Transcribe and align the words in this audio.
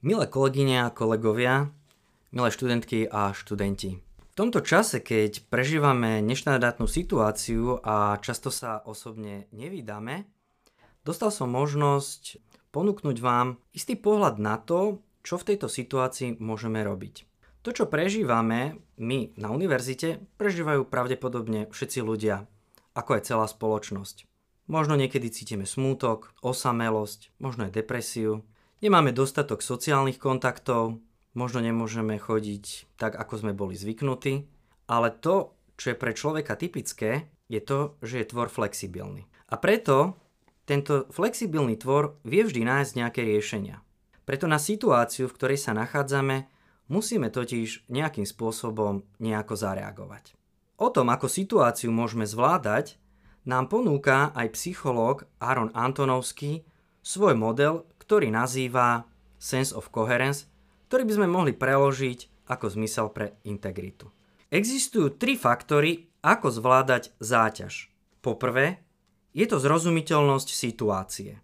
Milé 0.00 0.24
kolegyne 0.32 0.88
a 0.88 0.88
kolegovia, 0.88 1.68
milé 2.32 2.48
študentky 2.48 3.04
a 3.04 3.36
študenti. 3.36 4.00
V 4.00 4.34
tomto 4.34 4.64
čase, 4.64 5.04
keď 5.04 5.44
prežívame 5.52 6.24
neštandardnú 6.24 6.88
situáciu 6.88 7.84
a 7.84 8.16
často 8.24 8.48
sa 8.48 8.80
osobne 8.88 9.44
nevídame, 9.52 10.24
dostal 11.04 11.28
som 11.28 11.52
možnosť 11.52 12.40
ponúknuť 12.72 13.20
vám 13.20 13.60
istý 13.76 13.92
pohľad 13.92 14.40
na 14.40 14.56
to, 14.56 15.04
čo 15.20 15.36
v 15.36 15.52
tejto 15.52 15.68
situácii 15.68 16.40
môžeme 16.40 16.80
robiť. 16.80 17.28
To, 17.60 17.68
čo 17.68 17.84
prežívame 17.84 18.80
my 18.96 19.36
na 19.36 19.52
univerzite, 19.52 20.24
prežívajú 20.40 20.88
pravdepodobne 20.88 21.68
všetci 21.68 22.00
ľudia, 22.00 22.48
ako 22.96 23.20
aj 23.20 23.22
celá 23.28 23.44
spoločnosť. 23.44 24.24
Možno 24.64 24.96
niekedy 24.96 25.28
cítime 25.28 25.68
smútok, 25.68 26.32
osamelosť, 26.40 27.36
možno 27.36 27.68
aj 27.68 27.76
depresiu, 27.76 28.48
Nemáme 28.80 29.12
dostatok 29.12 29.60
sociálnych 29.60 30.16
kontaktov, 30.16 31.04
možno 31.36 31.60
nemôžeme 31.60 32.16
chodiť 32.16 32.96
tak, 32.96 33.12
ako 33.12 33.44
sme 33.44 33.52
boli 33.52 33.76
zvyknutí, 33.76 34.48
ale 34.88 35.12
to, 35.12 35.52
čo 35.76 35.92
je 35.92 36.00
pre 36.00 36.16
človeka 36.16 36.56
typické, 36.56 37.28
je 37.52 37.60
to, 37.60 38.00
že 38.00 38.24
je 38.24 38.30
tvor 38.32 38.48
flexibilný. 38.48 39.28
A 39.52 39.60
preto 39.60 40.16
tento 40.64 41.04
flexibilný 41.12 41.76
tvor 41.76 42.16
vie 42.24 42.40
vždy 42.40 42.64
nájsť 42.64 42.92
nejaké 42.96 43.20
riešenia. 43.20 43.84
Preto 44.24 44.48
na 44.48 44.56
situáciu, 44.56 45.28
v 45.28 45.36
ktorej 45.36 45.60
sa 45.60 45.76
nachádzame, 45.76 46.48
musíme 46.88 47.28
totiž 47.28 47.84
nejakým 47.92 48.24
spôsobom 48.24 49.04
nejako 49.20 49.60
zareagovať. 49.60 50.32
O 50.80 50.88
tom, 50.88 51.12
ako 51.12 51.28
situáciu 51.28 51.92
môžeme 51.92 52.24
zvládať, 52.24 52.96
nám 53.44 53.68
ponúka 53.68 54.32
aj 54.32 54.56
psychológ 54.56 55.28
Aaron 55.36 55.68
Antonovský 55.76 56.64
svoj 57.04 57.36
model, 57.36 57.84
ktorý 58.10 58.34
nazýva 58.34 59.06
sense 59.38 59.70
of 59.70 59.94
coherence, 59.94 60.50
ktorý 60.90 61.06
by 61.06 61.14
sme 61.14 61.28
mohli 61.30 61.54
preložiť 61.54 62.50
ako 62.50 62.66
zmysel 62.74 63.14
pre 63.14 63.38
integritu. 63.46 64.10
Existujú 64.50 65.14
tri 65.14 65.38
faktory, 65.38 66.10
ako 66.18 66.50
zvládať 66.50 67.14
záťaž. 67.22 67.86
Poprvé, 68.18 68.82
je 69.30 69.46
to 69.46 69.62
zrozumiteľnosť 69.62 70.48
situácie. 70.50 71.38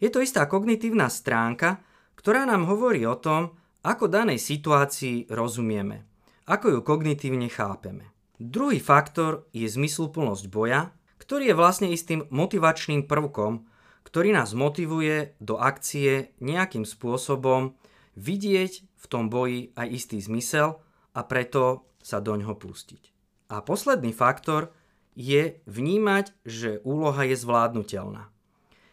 Je 0.00 0.08
to 0.08 0.24
istá 0.24 0.48
kognitívna 0.48 1.12
stránka, 1.12 1.84
ktorá 2.16 2.48
nám 2.48 2.64
hovorí 2.64 3.04
o 3.04 3.20
tom, 3.20 3.60
ako 3.84 4.08
danej 4.08 4.40
situácii 4.40 5.28
rozumieme, 5.28 6.08
ako 6.48 6.66
ju 6.72 6.80
kognitívne 6.80 7.52
chápeme. 7.52 8.08
Druhý 8.40 8.80
faktor 8.80 9.44
je 9.52 9.68
zmysluplnosť 9.68 10.48
boja, 10.48 10.96
ktorý 11.20 11.52
je 11.52 11.58
vlastne 11.60 11.92
istým 11.92 12.24
motivačným 12.32 13.04
prvkom, 13.04 13.68
ktorý 14.04 14.34
nás 14.34 14.56
motivuje 14.56 15.36
do 15.38 15.60
akcie 15.60 16.34
nejakým 16.42 16.82
spôsobom 16.88 17.76
vidieť 18.18 18.72
v 18.82 19.04
tom 19.06 19.32
boji 19.32 19.72
aj 19.76 19.86
istý 19.88 20.18
zmysel 20.18 20.82
a 21.14 21.20
preto 21.24 21.88
sa 22.00 22.18
do 22.18 22.36
ňoho 22.36 22.56
pustiť. 22.56 23.12
A 23.50 23.60
posledný 23.60 24.14
faktor 24.14 24.72
je 25.18 25.58
vnímať, 25.66 26.32
že 26.46 26.80
úloha 26.86 27.26
je 27.26 27.36
zvládnutelná. 27.36 28.30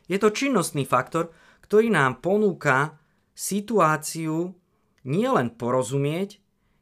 Je 0.08 0.18
to 0.18 0.34
činnostný 0.34 0.88
faktor, 0.88 1.32
ktorý 1.64 1.92
nám 1.92 2.24
ponúka 2.24 2.98
situáciu 3.36 4.56
nielen 5.04 5.54
porozumieť, 5.54 6.40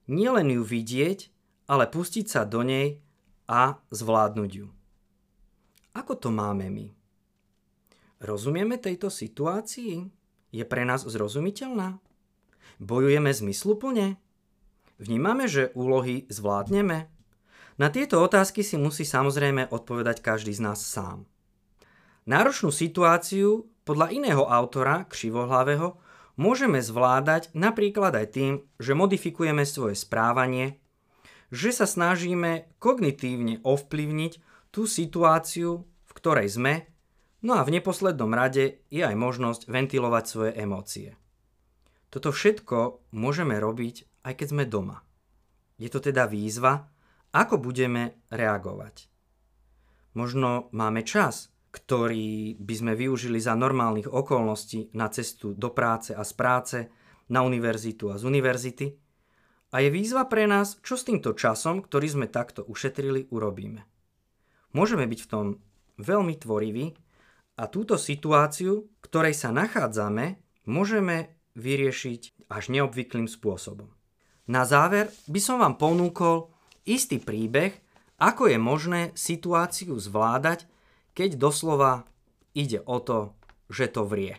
nielen 0.08 0.56
ju 0.56 0.64
vidieť, 0.64 1.20
ale 1.66 1.90
pustiť 1.90 2.26
sa 2.30 2.42
do 2.46 2.62
nej 2.62 3.02
a 3.50 3.82
zvládnuť 3.90 4.52
ju. 4.54 4.68
Ako 5.98 6.14
to 6.18 6.30
máme 6.30 6.70
my? 6.70 7.05
Rozumieme 8.24 8.80
tejto 8.80 9.12
situácii? 9.12 10.08
Je 10.56 10.64
pre 10.64 10.88
nás 10.88 11.04
zrozumiteľná? 11.04 12.00
Bojujeme 12.80 13.32
zmysluplne? 13.32 14.16
Vnímame, 14.96 15.52
že 15.52 15.76
úlohy 15.76 16.24
zvládneme? 16.32 17.12
Na 17.76 17.88
tieto 17.92 18.24
otázky 18.24 18.64
si 18.64 18.80
musí 18.80 19.04
samozrejme 19.04 19.68
odpovedať 19.68 20.24
každý 20.24 20.56
z 20.56 20.64
nás 20.64 20.80
sám. 20.80 21.28
Náročnú 22.24 22.72
situáciu 22.72 23.68
podľa 23.84 24.16
iného 24.16 24.48
autora, 24.48 25.04
Křivohlavého, 25.12 26.00
môžeme 26.40 26.80
zvládať 26.80 27.52
napríklad 27.52 28.16
aj 28.16 28.28
tým, 28.32 28.54
že 28.80 28.96
modifikujeme 28.96 29.68
svoje 29.68 30.00
správanie, 30.00 30.80
že 31.52 31.76
sa 31.76 31.84
snažíme 31.84 32.72
kognitívne 32.80 33.60
ovplyvniť 33.62 34.34
tú 34.72 34.88
situáciu, 34.88 35.84
v 35.84 36.12
ktorej 36.16 36.56
sme 36.56 36.95
No 37.46 37.62
a 37.62 37.62
v 37.62 37.78
neposlednom 37.78 38.34
rade 38.34 38.82
je 38.90 39.06
aj 39.06 39.14
možnosť 39.14 39.70
ventilovať 39.70 40.24
svoje 40.26 40.52
emócie. 40.58 41.14
Toto 42.10 42.34
všetko 42.34 43.06
môžeme 43.14 43.62
robiť, 43.62 44.26
aj 44.26 44.34
keď 44.34 44.48
sme 44.50 44.66
doma. 44.66 45.06
Je 45.78 45.94
to 45.94 46.02
teda 46.02 46.26
výzva, 46.26 46.90
ako 47.38 47.62
budeme 47.62 48.26
reagovať. 48.34 49.06
Možno 50.18 50.74
máme 50.74 51.06
čas, 51.06 51.54
ktorý 51.70 52.58
by 52.58 52.74
sme 52.82 52.94
využili 52.98 53.38
za 53.38 53.54
normálnych 53.54 54.10
okolností 54.10 54.96
na 54.98 55.12
cestu 55.14 55.54
do 55.54 55.70
práce 55.70 56.18
a 56.18 56.26
z 56.26 56.34
práce, 56.34 56.78
na 57.30 57.46
univerzitu 57.46 58.10
a 58.10 58.18
z 58.18 58.26
univerzity. 58.26 58.88
A 59.76 59.86
je 59.86 59.94
výzva 59.94 60.26
pre 60.26 60.50
nás, 60.50 60.82
čo 60.82 60.98
s 60.98 61.06
týmto 61.06 61.38
časom, 61.38 61.86
ktorý 61.86 62.10
sme 62.10 62.26
takto 62.26 62.66
ušetrili, 62.66 63.30
urobíme. 63.30 63.86
Môžeme 64.74 65.06
byť 65.06 65.20
v 65.20 65.30
tom 65.30 65.46
veľmi 66.02 66.34
tvoriví 66.42 67.05
a 67.56 67.72
túto 67.72 67.96
situáciu, 67.96 68.92
ktorej 69.00 69.36
sa 69.36 69.52
nachádzame, 69.56 70.40
môžeme 70.68 71.36
vyriešiť 71.56 72.52
až 72.52 72.64
neobvyklým 72.72 73.32
spôsobom. 73.32 73.88
Na 74.46 74.68
záver 74.68 75.10
by 75.26 75.40
som 75.42 75.58
vám 75.64 75.80
ponúkol 75.80 76.54
istý 76.86 77.18
príbeh, 77.18 77.74
ako 78.22 78.52
je 78.52 78.58
možné 78.62 79.02
situáciu 79.18 79.98
zvládať, 79.98 80.70
keď 81.18 81.40
doslova 81.40 82.06
ide 82.54 82.84
o 82.86 83.02
to, 83.02 83.34
že 83.72 83.90
to 83.90 84.06
vrie. 84.06 84.38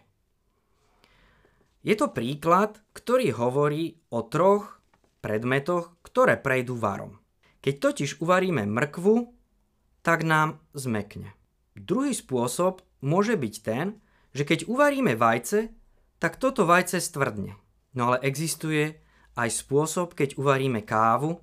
Je 1.83 1.95
to 1.95 2.11
príklad, 2.11 2.79
ktorý 2.95 3.35
hovorí 3.35 3.99
o 4.11 4.27
troch 4.27 4.83
predmetoch, 5.23 5.99
ktoré 6.07 6.39
prejdú 6.39 6.79
varom. 6.79 7.19
Keď 7.63 7.75
totiž 7.83 8.11
uvaríme 8.23 8.63
mrkvu, 8.63 9.27
tak 10.07 10.23
nám 10.23 10.63
zmekne. 10.71 11.35
Druhý 11.75 12.15
spôsob 12.15 12.86
môže 13.01 13.37
byť 13.37 13.55
ten, 13.65 13.99
že 14.37 14.45
keď 14.45 14.69
uvaríme 14.69 15.17
vajce, 15.17 15.73
tak 16.21 16.37
toto 16.37 16.69
vajce 16.69 17.01
stvrdne. 17.01 17.57
No 17.97 18.13
ale 18.13 18.25
existuje 18.25 19.01
aj 19.37 19.49
spôsob, 19.53 20.13
keď 20.17 20.37
uvaríme 20.37 20.85
kávu, 20.85 21.41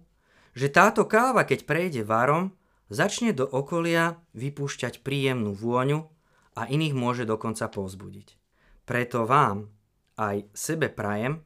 že 0.53 0.69
táto 0.69 1.09
káva, 1.09 1.45
keď 1.45 1.65
prejde 1.65 2.01
varom, 2.05 2.53
začne 2.93 3.33
do 3.33 3.49
okolia 3.49 4.21
vypúšťať 4.37 5.01
príjemnú 5.01 5.57
vôňu 5.57 6.05
a 6.53 6.69
iných 6.69 6.93
môže 6.93 7.23
dokonca 7.25 7.65
povzbudiť. 7.69 8.37
Preto 8.85 9.25
vám 9.25 9.73
aj 10.21 10.45
sebe 10.53 10.93
prajem, 10.93 11.41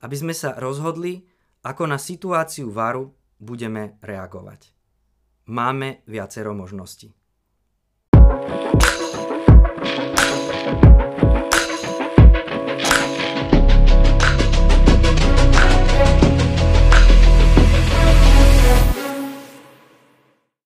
aby 0.00 0.16
sme 0.16 0.32
sa 0.32 0.56
rozhodli, 0.56 1.28
ako 1.66 1.90
na 1.90 1.98
situáciu 2.00 2.72
varu 2.72 3.12
budeme 3.36 4.00
reagovať. 4.00 4.72
Máme 5.52 6.04
viacero 6.08 6.56
možností. 6.56 7.17
Thank 10.68 11.22
you. 11.22 11.27